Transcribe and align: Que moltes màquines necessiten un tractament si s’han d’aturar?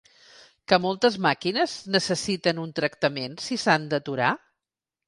Que 0.71 0.79
moltes 0.85 1.17
màquines 1.25 1.75
necessiten 1.99 2.63
un 2.65 2.75
tractament 2.81 3.39
si 3.47 3.61
s’han 3.67 3.89
d’aturar? 3.95 4.37